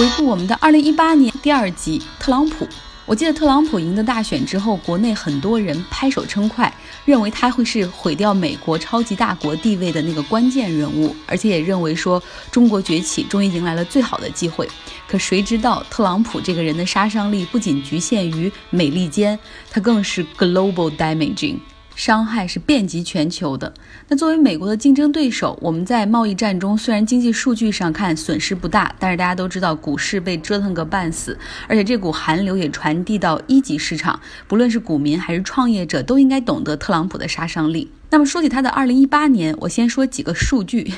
[0.00, 2.66] 回顾我们的二零一八年第二集，特朗普。
[3.04, 6.74] 我记得特朗普赢得大选之后，国内很多人拍手称快，
[7.04, 14.66] 认为他会是毁掉美国超级大国地位的那个关键人物，而且也认为说中国崛起终于迎来了最好的机会。
[15.06, 19.38] 可谁知道特朗普这个人的杀伤力不仅局限于美利坚，
[19.70, 21.58] 他更是 global damaging。
[21.94, 23.72] 伤害是遍及全球的。
[24.08, 34.18] 那作为美国的竞争对手，我们在贸易战中虽然经济数据上看损失不大，但是大家都知道股市被折腾个半死，而且这股寒流也传递到一级市场。
[34.48, 37.90] 不论是股民还是创业者，都应该懂得特朗普的杀伤力。
[38.10, 40.92] 那么说起他的2018年，我先说几个数据。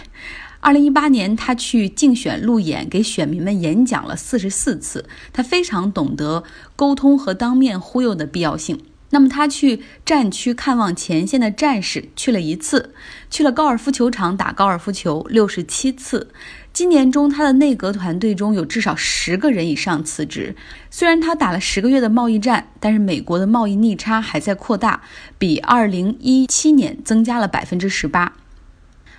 [0.63, 6.45] 2018年他去竞选路演，给选民们演讲了44次，他非常懂得
[6.77, 8.79] 沟通和当面忽悠的必要性。
[9.13, 12.95] 那么他去战区看望前线的战士去了一次，
[13.31, 16.31] 去了高尔夫球场打高尔夫球六十七次。
[16.73, 20.57] 今年中他的内阁团队中有至少十个人以上辞职。
[20.91, 25.03] 虽然他打了十个月的贸易战，但是美国的贸易逆差还在扩大，
[25.37, 28.33] 比二零一七年增加了百分之十八。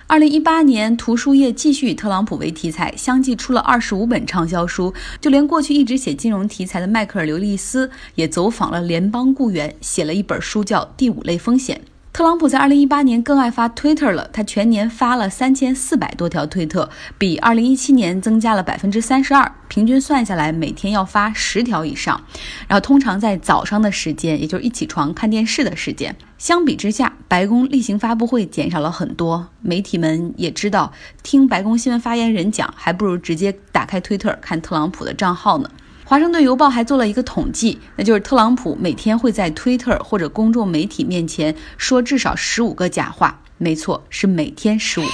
[0.06, 4.92] 二零一八年，图书业继续以特朗普为题材，相继出了二十五本畅销书。
[5.18, 11.80] 就连过去一直写金融题材的迈克尔·刘易斯，也走访了联邦雇员，写了一本书叫《第五类风险》。
[12.14, 22.22] 特朗普在二零一八年更爱发 Twitter 了，他全年发了三千四百多条推特，比二零一七年增加了百分之三十二，平均算下来每天要发十条以上。
[22.68, 26.14] 然后通常在早上的时间，也就是一起床看电视的时间。
[26.38, 30.92] 相比之下，白宫例行发布会减少了很多，媒体们也知道，
[31.24, 35.68] 听白宫新闻发言人讲，还不如直接打开推特看特朗普的账号呢。
[36.06, 43.40] 华盛顿邮报还做了一个统计，那就是特朗普每天会在推特或者公众媒体面前说至少十五个假话。
[43.56, 45.10] 没错，是每天十五个。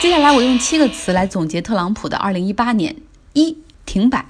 [0.00, 2.96] 接下来我用七个词来总结特朗普的二零一八年：
[3.34, 4.24] 一、停摆。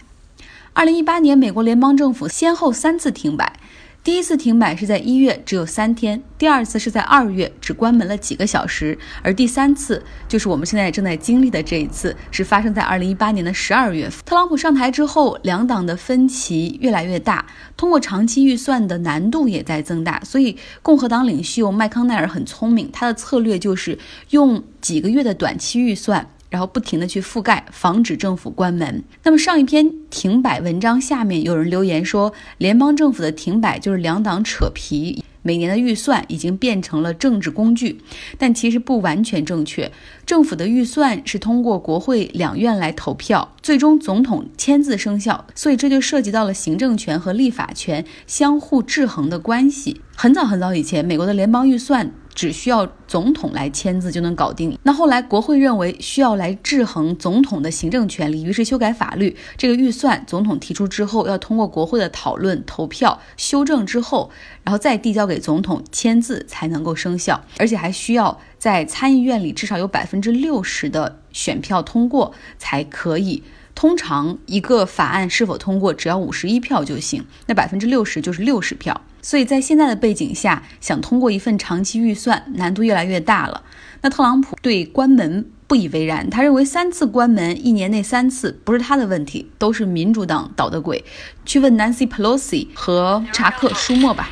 [0.73, 3.61] 二零一八年，美国联邦政府先后三次停摆。
[4.05, 14.11] 第一次停摆是在一月，只有三天；第二次是在二月，只关门了几个小时；而第三次就是我们现在正在经历的这一次，是发生在二零一八年的十二月。
[14.27, 17.47] 特朗普上台之后，两党的分歧越来越大，
[17.79, 20.21] 通过长期预算的难度也在增大。
[20.23, 23.99] 所以，共和党领袖麦康奈尔很聪明，他的策略就是
[24.29, 26.29] 用几个月的短期预算。
[26.55, 29.03] 然后不停的去覆盖，防止政府关门。
[29.25, 38.01] 那么上一篇停摆文章下面有人留言说，联邦政府的停摆就是两党扯皮，每年的预算已经变成了政治工具。
[38.39, 39.91] 但其实不完全正确，
[40.25, 45.45] 政府的预算是通过国会两院来投票，最终总统签字生效。
[45.57, 50.01] 所以这就涉及到了行政权和立法权相互制衡的关系。
[50.15, 52.13] 很早很早以前，美国的联邦预算。
[52.35, 54.77] 只需要总统来签字就能搞定。
[54.83, 59.37] 那后来国会认为需要来制衡总统的行政权力，于是修改法律。
[59.57, 64.31] 这个预算总统提出之后，要通过国会的讨论、投票、修正之后，
[64.63, 73.43] 然后再递交给总统签字才能够生效，而且还需要在参议院里至少有百分之六十的选票通过才可以。
[73.75, 79.01] 通常一个法案是否通过，只要五十一票就行，那百分之六十就是六十票。
[79.21, 83.63] 所以在现在的背景下，想通过一份长期预算难度越来越大了。
[84.03, 91.05] 那特朗普对关门不以为然，他认为三次关门，一年内三次不是他的问题，都是民主党捣的鬼。
[91.47, 94.29] 去问 Nancy Pelosi 和查克·舒默吧。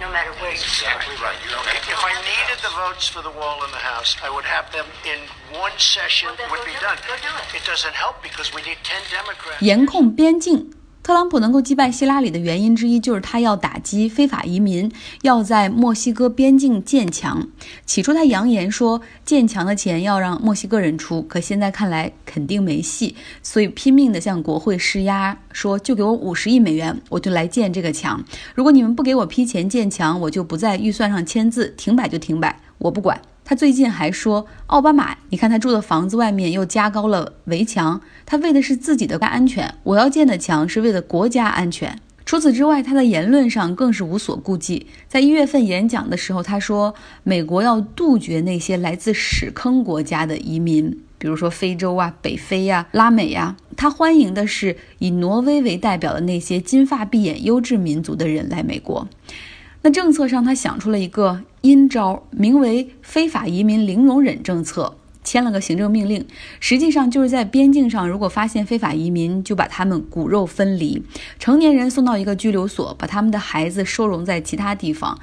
[0.00, 0.56] no matter where
[2.59, 2.83] you Exactly right.
[2.83, 4.29] You don't have If I needed the votes for the wall in the House, I
[4.29, 5.19] would have them in
[5.59, 6.97] one session, Well, would be done.
[7.07, 7.61] Go do it.
[7.61, 9.61] It doesn't help because we need 10 Democrats.
[9.61, 10.71] 严控边境
[11.02, 17.48] 特朗普能够击败希拉里的原因之一，就是他要打击非法移民，要在墨西哥边境建墙。
[17.86, 28.22] 起初他扬言说建墙的钱要让墨西哥人出，可现在看来肯定没戏，所以拼命的向国会施压，说就给我五十亿美元，我就来建这个墙。
[28.54, 33.20] 如果你们不给我批钱建墙，我就不在预算上签字，停摆就停摆，我不管。
[33.50, 39.74] 他最近还说，奥巴马，你看他住的房子外面又加高了围墙，他为的是自己的安全。
[39.82, 41.98] 我要建的墙是为了国家安全。
[42.24, 44.86] 除此之外，他的言论上更是无所顾忌。
[45.08, 46.94] 在一月份演讲的时候，他说，
[47.24, 53.56] 美国要杜绝那些来自屎坑国家的移民，比如说非洲啊、北非呀、拉美呀。
[53.76, 59.08] 他欢迎的是以挪威为代表的那些金发碧眼、优质民族的人来美国。
[59.82, 66.26] 那政策上，他想出了一个阴招，名为“非法移民零容忍政策”，签了个行政命令，
[66.60, 71.02] 实际上就是在边境上，如果发现非法移民，就把他们骨肉分离，
[71.38, 75.18] 成年人送到一个拘留所，把他们的孩子收容在其他地方。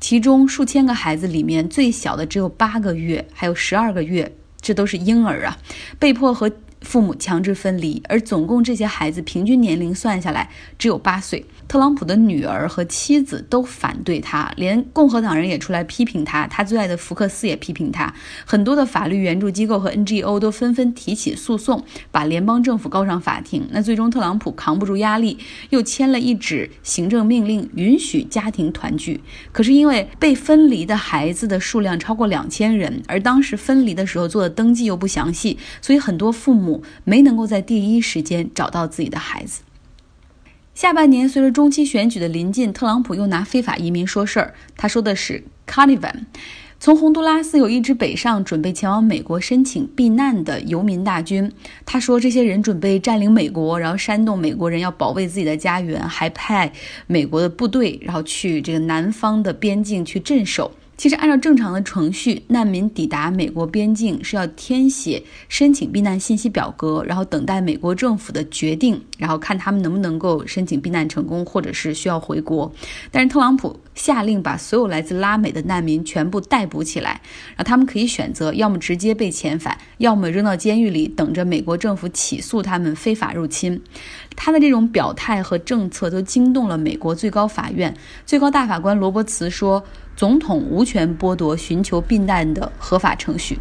[0.00, 5.58] 其中数千个孩子里面，最小的只有八个月，还有十二个月，这都是婴儿啊，
[5.98, 6.50] 被迫和。
[6.80, 11.44] 父母强制分离，而总共这些孩子平均年龄算下来只有八岁。
[11.68, 16.46] 特朗普的女儿和妻子都反对他，连共和党人也出来批评他。
[16.46, 18.12] 他最爱的福克斯也批评他。
[18.46, 23.68] 很多的法律援助机构和 NGO 都纷纷提起诉讼，把联邦政府告上法庭。
[23.70, 25.36] 那最终特朗普扛不住压力，
[25.68, 29.20] 又签了一纸行政命令，允许家庭团聚。
[29.52, 39.60] 可是因为被分离的孩子的数量超过两千人，而当时分离的时候做的登记又不详细，所以很多父母没能够在第一时间找到自己的孩子。
[40.78, 44.54] 下半年，随着中期选举的临近，特朗普又拿非法移民说事儿。
[44.76, 46.26] 他说的是 Canivan，
[46.78, 51.50] 从洪都拉斯有一支北上准备前往美国申请避难的游民大军。
[51.84, 56.72] 他说，这些人准备占领美国，然后煽动美国人要保卫自己的家园，还派
[57.08, 60.70] 美国的部队，然后去这个南方的边境去镇守。
[60.98, 72.70] 其实，按照正常的程序，难民抵达美国边境是要填写申请避难信息表格，然后等待美国政府的决定，然后看他们能不能够申请避难成功，或者是需要回国。
[73.12, 77.20] 但是特朗普下令把所有来自拉美的难民全部逮捕起来，
[77.54, 83.80] 然后他们可以选择要么直接被遣返，要么扔到监狱里等着美国政府起诉他们非法入侵。
[84.40, 87.92] 他的这种表态和政策都惊动了美国最高法院
[88.24, 89.84] 最高大法官罗伯茨说。
[90.18, 93.60] 总统无权剥夺寻求避难的合法程序。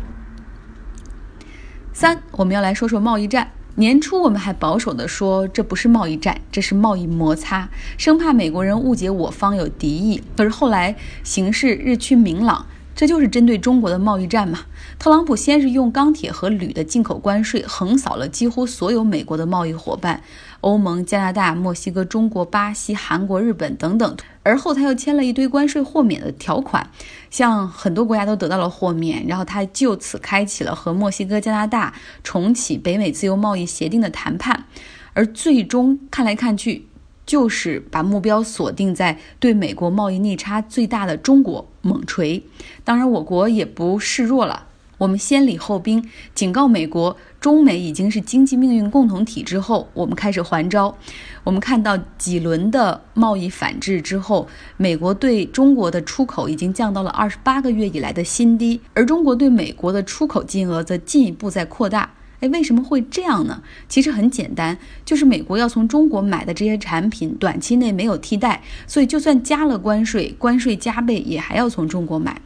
[1.94, 3.52] 三，我们要来说说贸易战。
[3.76, 10.24] 年初我们还保守地说这不是贸易战，这是贸易摩擦，生怕美国人误解我方有敌意。
[10.36, 12.66] 可是后来形势日趋明朗。
[12.96, 14.62] 这就是针对中国的贸易战嘛？
[14.98, 20.24] 特朗普先是用钢铁和铝的进口关税横扫了几乎所有美国的贸易伙伴，
[20.62, 24.18] 欧盟、加拿大、墨西哥、中国、巴西、韩国、日本等等。
[24.44, 26.90] 而后他又签了一堆关税豁免的条款，
[27.30, 31.94] 像很多国家都得到了豁免，然后他就此开启了和墨西哥、加拿大
[32.24, 34.66] 重启北美自由贸易协定的谈判，
[35.14, 36.88] 而最终看来看去。
[37.26, 42.42] 就是把目标锁定在对美国贸易逆差最大的中国猛锤，
[42.86, 44.68] 当然我国也不示弱了。
[44.98, 50.96] 我们先礼后兵，警告美国，中美已经是经济命运共同体之后，我们开始还招。
[51.44, 62.12] 我们看到几轮的贸易反制之后，美国对中国的出口已经降到了二十八个月以来的新低，而中国对美国的出口金额则进一步在扩大。
[62.40, 63.62] 哎，为什么会这样呢？
[63.88, 72.40] 其实很简单，就是美国要从中国买的这些产品，短期内没有替代，所以就算加了关税，关税加倍也还要从中国买。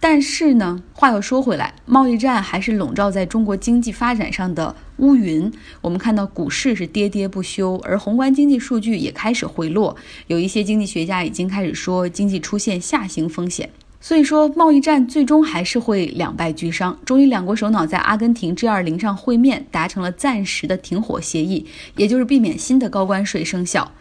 [0.00, 5.50] 但是呢，话又说回来，贸易战还是笼罩在中国经济发展上的乌云。
[5.80, 9.96] 我们看到股市是跌跌不休，而宏观经济数据也开始回落，
[10.26, 13.70] 有一些经济学家已经开始说经济出现下行风险。
[13.98, 16.98] 所以说，贸易战最终还是会两败俱伤。
[17.06, 23.92] 终于，两国首脑在阿根廷 G20 上会面，达成了暂时的停火协议，也就是避免新的高关税生效。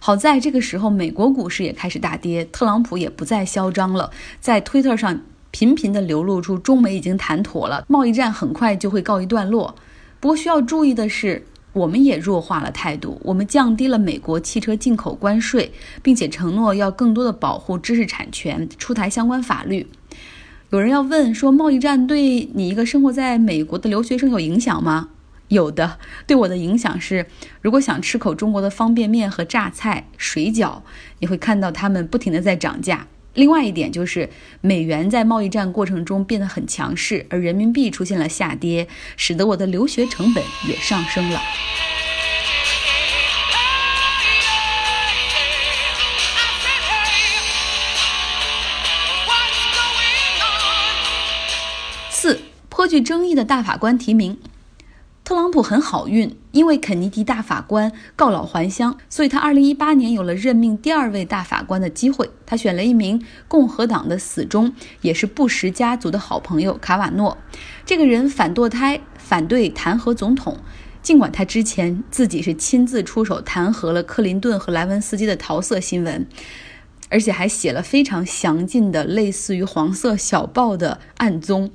[0.00, 4.10] 好在这个时候，美国股市也开始大跌，特朗普也不再嚣张了，
[4.40, 5.20] 在推特上
[5.54, 9.72] 频频地流露出中美已经谈妥了，贸易战很快就会告一段落。
[10.18, 11.46] 不过需要注意的是。
[11.74, 15.72] 我们也弱化了态度，我们降低了美国汽车进口关税，
[16.04, 19.84] 并且承诺要更多的保护知识产权，出台相关法律。
[20.70, 25.08] 有人要问说，贸易战对你一个生活在美国的留学生有影响吗？
[25.48, 25.98] 有的，
[26.28, 27.26] 对我的影响是，
[27.60, 30.82] 如果想吃口中国的方便面和榨菜、水饺，
[31.18, 33.08] 你会看到他们不停的在涨价。
[33.34, 38.86] 另外一点就是，美元在贸易战过程中变得很强势，而人民币出现了下跌，
[39.16, 41.42] 使得我的留学成本也上升了。
[52.08, 54.38] 四，颇具争议的大法官提名。
[55.24, 62.28] 特朗普很好运，因为肯尼迪大法官告老还乡，所以他2018年有了任命第二位大法官的机会。
[62.44, 67.38] 他选了一名共和党的死忠，也是布什家族的好朋友卡瓦诺。
[67.86, 70.58] 这个人反堕胎，反对弹劾总统，
[71.00, 76.26] 尽管他之前自己是亲自出手弹劾了克林顿和莱文斯基的桃色新闻，
[77.08, 81.70] 而且还写了非常详尽的类似于黄色小报的案宗。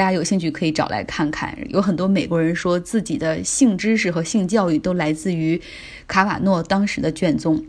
[0.00, 5.60] 大家有兴趣可以找来看看，有很多美国人说自己的性知识和性教育都来自于
[6.06, 7.62] 卡瓦诺当时的卷宗。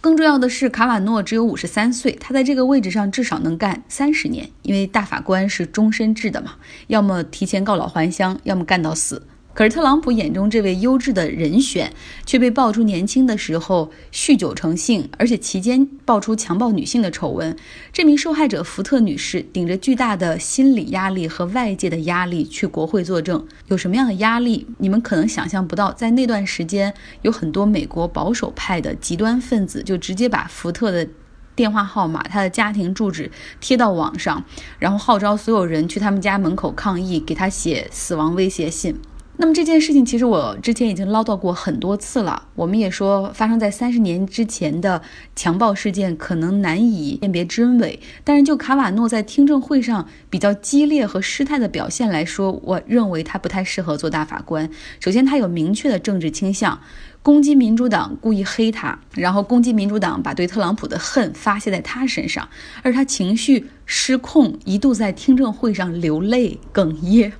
[0.00, 6.54] 更重要的是，卡瓦诺只有五十三岁，他在这个位置上至少能干三十年，因为大法官是终身制的嘛，
[6.86, 9.26] 要么提前告老还乡，要么干到死。
[9.54, 11.92] 可是特朗普眼中这位优质的人选，
[12.26, 17.56] 却被爆出年轻的时候酗酒成性，而且期间爆出强暴女性的丑闻。
[17.92, 24.66] 这名受害者福特女士顶着巨大的心理压力和外界的压力去国会作证，有什么样的压力？
[24.78, 25.92] 你们可能想象不到。
[25.92, 26.92] 在那段时间，
[27.22, 31.08] 有很多美国保守派的极端分子就直接把福特的
[31.54, 33.30] 电话号码、他的家庭住址
[33.60, 34.44] 贴到网上，
[34.80, 38.96] 然后号召所有人去他们家门口抗议，给他写死亡威胁信。
[39.36, 42.46] 那么这件事情，其实我之前已经唠叨过很多次了。
[42.54, 45.02] 我们也说，发生在三十年之前的
[45.34, 54.70] 强暴事件可能难以辨别真伪，但是就卡瓦诺在听证会上比较激烈和失态的表现来说，我认为他不太适合做大法官。
[55.00, 56.78] 首先，他有明确的政治倾向，
[57.20, 62.48] 攻击民主党，故意黑他，然后攻击民主党，把对特朗普的恨发泄在他身上，
[62.84, 67.32] 而他情绪失控，一度在听证会上流泪哽咽。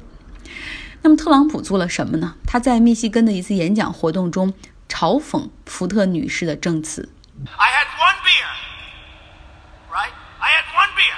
[1.04, 2.34] 那么特朗普做了什么呢？
[2.46, 4.54] 他在密西根的一次演讲活动中
[4.88, 7.12] 嘲讽福特女士的证词。
[7.44, 8.48] I had one beer,
[9.92, 10.08] right?
[10.40, 11.12] I had one beer.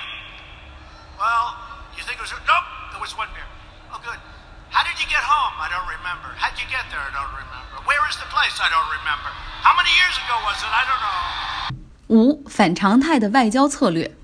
[1.14, 1.54] Well,
[1.94, 2.66] you think it was nope?
[2.90, 3.46] It was one beer.
[3.94, 4.18] Oh, good.
[4.74, 5.54] How did you get home?
[5.62, 6.34] I don't remember.
[6.34, 6.98] How'd you get there?
[6.98, 7.86] I don't remember.
[7.86, 8.58] Where is the place?
[8.58, 9.30] I don't remember.
[9.62, 10.72] How many years ago was it?
[10.74, 11.78] I don't know.
[12.08, 14.16] 五反常态的外交策略。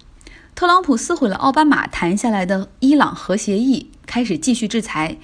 [0.56, 5.16] 特朗普撕毁了奥巴马谈下来的伊朗核协议，开始继续制裁。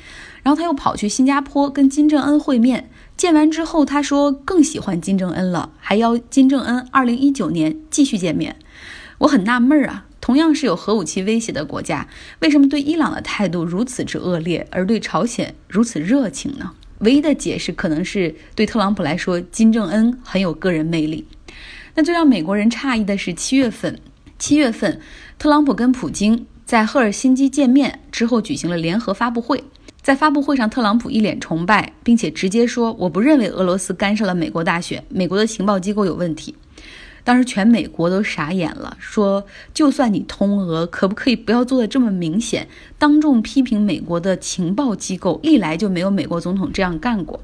[0.42, 8.57] 然后他又跑去新加坡跟金正恩会面，见完之后他说更喜欢金正恩了，还邀金正恩二零一九年继续见面。
[9.18, 16.71] 我很纳闷啊，同样是有核武器威胁的国家，为什么对伊朗的态度如此之恶劣，而对朝鲜如此热情呢？
[17.00, 21.26] 唯一的解释可能是对特朗普来说，金正恩很有个人魅力。
[21.95, 24.00] 那最让美国人诧异的是，七月份，
[24.38, 24.99] 七月份，
[25.38, 29.64] 特朗普跟普京在赫尔辛基见面之后举行了联合发布会。
[30.02, 36.54] 在发布会上，特朗普一脸崇拜，并且直接说：“我不认为俄罗斯干涉了美国大选，美国的情报机构有问题。”
[37.25, 42.68] 当时全美国都傻眼了，说：“就算你通俄，可不可以不要做的这么明显？
[42.98, 47.40] 当众批评美国的情报机构，历来就没有美国总统这样干过。”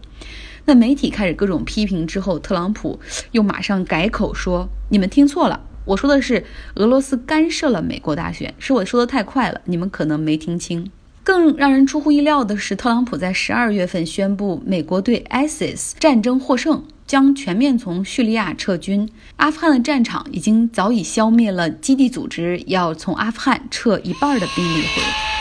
[0.66, 3.00] 那媒体开始各种批评之后，特朗普
[3.32, 10.90] 又马上改口说：“你们听错了，我说的是俄罗斯干涉了美国大选，是我说的太快了，你们可能没听清。”
[11.24, 19.08] 更让人出乎意料的是，特朗普在十二月份宣布，美国对 ISIS 战争获胜，将全面从叙利亚撤军。
[19.36, 25.33] 阿富汗的战场已经早已消灭了基地组织，要从阿富汗撤一半的兵力回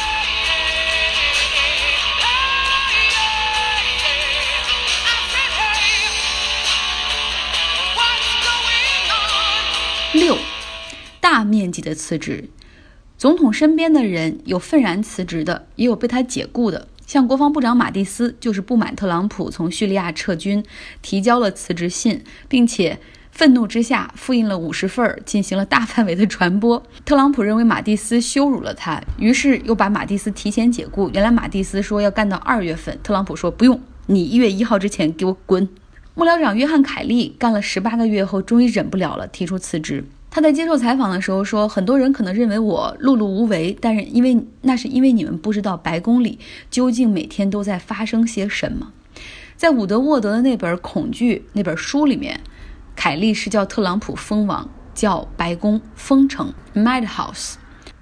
[10.13, 10.37] 六，
[11.19, 12.47] 大面积的辞职。
[13.17, 16.87] 总统身边的人有愤然辞职的，也有被他解雇的。
[17.07, 20.63] 像国防部长马蒂斯就是不满特朗普从叙利亚撤军，
[21.01, 22.99] 提交了辞职信，并且
[23.31, 26.83] 愤怒之下复印了五十份，进行了大范围的传播。
[27.03, 31.09] 特朗普认为马蒂斯羞辱了他，于是又把马蒂斯提前解雇。
[31.09, 35.67] 原来马蒂斯说要干到二月份，特朗普说不用，你一月一号之前给我滚。
[36.15, 40.05] 幕僚长约翰凯利干了十八个月后，终于忍不了了，提出辞职。
[40.29, 46.37] 他在接受采访的时候说：“很多人可能认为我碌碌无为，但是因为那是因为你们不知道白宫里
[46.69, 48.93] 究竟每天都在发生些什么。”
[49.57, 52.41] 在伍德沃德的那本《恐惧》那本书里面，
[52.95, 57.55] 凯利是叫特朗普封王，叫白宫封城 （Mad House）。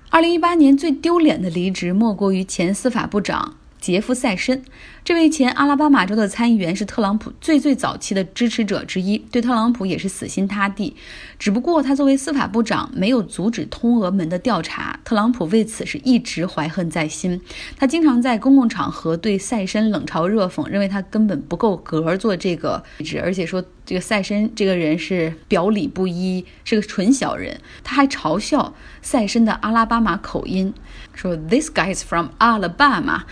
[0.09, 3.55] 二零一八年最丢脸的离职，莫过于前司法部长。
[3.81, 4.63] 杰夫·塞申，
[5.03, 10.95] 这位前阿拉巴马州的参议员是特朗普最最早期的支持者之一，对特朗普也是死心塌地。
[11.39, 17.41] 只不过他作为司法部长，没有阻止通俄门的调查，特朗普为此是一直怀恨在心。
[17.75, 27.59] 他经常在公共场合对塞申冷嘲热讽，认为他根本不够格做这个位置，而且说这个塞申这个人是表里不一，是个纯小人。
[27.83, 30.71] 他还嘲笑塞申的阿拉巴马口音，
[31.15, 33.23] 说 This guy is from Alabama。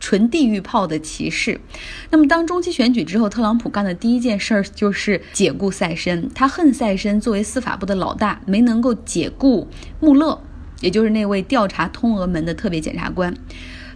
[0.00, 1.60] 纯地域炮的歧视。
[2.10, 6.28] 那么，当中期选举之后，特朗普干的第一件事儿就是解雇塞申。
[6.34, 9.68] 他恨塞申作为司法部的老大，没能够解雇
[10.00, 10.42] 穆勒，
[10.80, 13.32] 也就是那位调查通俄门的特别检察官。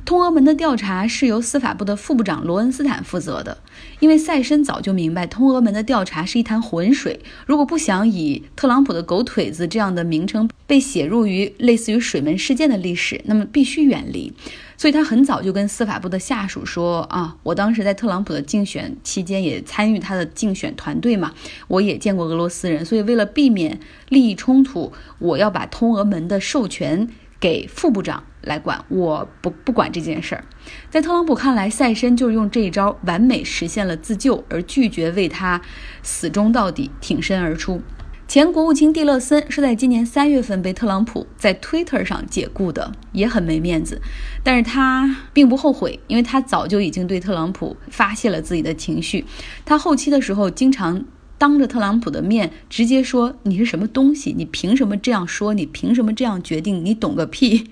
[0.05, 3.57] 通俄门的调查是由司法部的副部长罗恩斯坦负责的，
[4.01, 14.31] 因为塞申早就明白通俄门的调查是一潭浑水，如果不想以特朗普的狗腿子这样的名称被写入于类似于水门事件的历史，那么必须远离。
[14.77, 21.33] 所以他很早就跟司法部的下属说啊，我当时在特朗普的竞选期间也参与他的竞选团队嘛，
[21.69, 23.79] 我也见过俄罗斯人，所以为了避免
[24.09, 30.45] 利益冲突，我要把通俄门的授权给副部长来管，我不不管这件事儿。
[30.91, 35.61] 在特朗普看来，赛申就是用这一招完美实现了自救，而拒绝为他
[36.03, 37.83] 死忠到底，挺身而出。
[38.27, 44.01] 前国务卿蒂勒森是在今年三月份被特朗普在 Twitter 上解雇的，也很没面子。
[44.43, 49.25] 但是他并不后悔，因为他早就已经对特朗普发泄了自己的情绪。
[49.65, 51.05] 他后期的时候经常
[51.39, 54.35] 当着特朗普的面直接说：“你是什么东西？
[54.37, 55.53] 你凭什么这样说？
[55.55, 56.85] 你凭什么这样决定？
[56.85, 57.71] 你懂个屁！”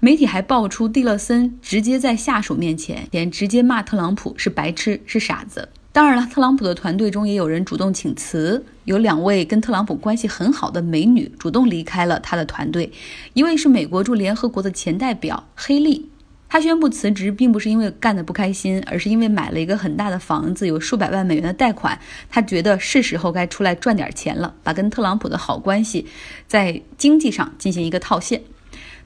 [0.00, 5.68] 媒体还爆出蒂勒森直接在下属面前连直接骂特朗普是白痴，是傻子。
[5.94, 12.90] 当然了，特朗普的团队中也有人主动请辞，有两位跟特朗普关系很好的美女主动离开了他的团队。
[13.34, 16.10] 一位是美国驻联合国的前代表黑利，
[16.48, 21.96] 他宣布辞职，并不是因为干得不开心，而是因为买了一个很大的房子，有数百万美元的贷款，
[22.28, 26.04] 他觉得是时候该出来赚点钱了，把跟特朗普的好关系
[26.48, 28.42] 在经济上进行一个套现。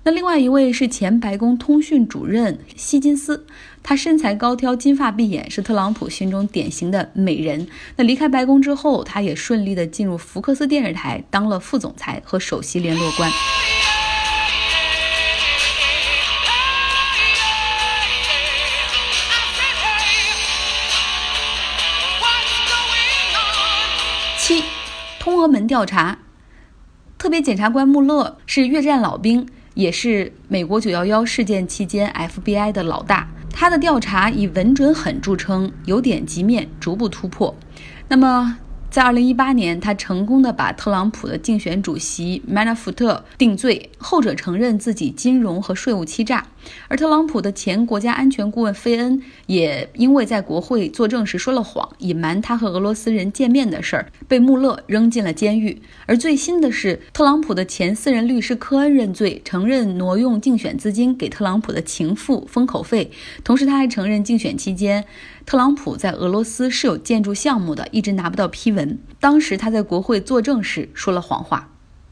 [0.08, 3.44] 那另外一位是前白宫通讯主任希金斯，
[3.82, 7.68] 他身材高挑，金发碧眼，是特朗普心中典型的美人。
[7.96, 13.30] 那离开白宫之后，他也顺利的进入福克斯电视台当了副总裁和首席联络官。
[24.38, 24.64] 七，
[25.20, 26.20] 通俄门调查，
[27.18, 29.46] 特别检察官穆勒是越战老兵。
[29.78, 37.56] 也是美国九幺幺事件期间 FBI 的老大，他的调查以稳准狠著称，由点及面，逐步突破。
[38.08, 38.58] 那么。
[38.90, 46.46] 在二零一八年，他成功的把特朗普的竞选主席曼纳福特定罪，后者承认自己金融和税务欺诈，
[46.88, 55.80] 而特朗普的前国家安全顾问费恩也因为在国会作证时说了谎，隐瞒他和俄罗斯人见面的事儿，被穆勒扔进了监狱。
[56.06, 63.10] 而最新的是，特朗普的前私人律师科恩认罪，承认挪用竞选资金给特朗普的情妇封口费，
[63.42, 65.04] 同时他还承认竞选期间。
[65.46, 68.98] 特朗普在俄罗斯是有建筑项目的，一直拿不到批文。
[69.18, 71.70] 当时他在国会作证时说了谎话。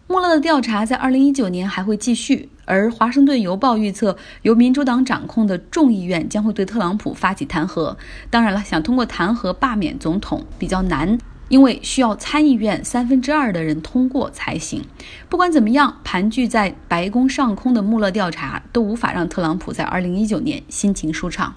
[0.09, 7.97] 穆勒的调查在二零一九年还会继续，而《华盛顿邮报》预测，由民主党掌控的众议院将会对特朗普发起弹劾。
[8.29, 11.17] 当然了，想通过弹劾罢免总统比较难，
[11.49, 14.85] 因为需要参议院三分之二的人通过才行。
[15.29, 21.55] 不管怎么样，盘踞在白宫上空的穆勒调查都无法让特朗普在2019年心情舒畅。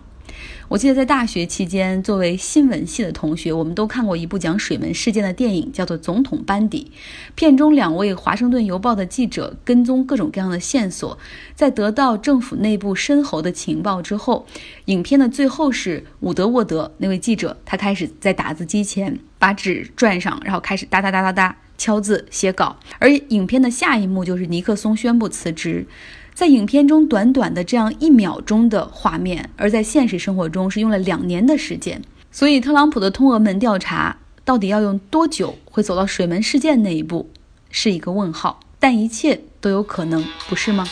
[0.69, 6.91] 我记得在大学期间，作为新闻系的同学，我们都看过一部讲水门事件的电影，叫做《总统班底》。
[7.33, 11.17] 片中两位《华盛顿邮报》的记者跟踪各种各样的线索，
[11.55, 14.45] 在得到政府内部深厚的情报之后，
[14.85, 22.75] 影片的最后是伍德沃德那位记者，他开始在打字机前把纸转上，然后开始哒哒哒哒哒敲字写稿。
[22.99, 25.87] 而影片的下一幕就是尼克松宣布辞职。
[26.35, 32.01] 在影片中，短短的这样一秒钟的画面，而在现实生活中是用了两年的时间。
[32.31, 34.15] 所以，特朗普的通俄门调查
[34.45, 37.29] 到底要用多久，会走到水门事件那一步，
[37.71, 38.59] 是一个问号。
[38.79, 40.87] 但一切都有可能，不是吗？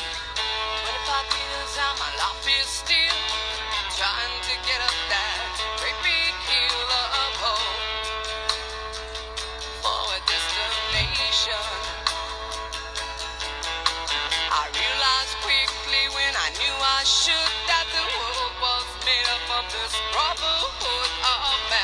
[19.77, 21.76] Texas brotherhood of man.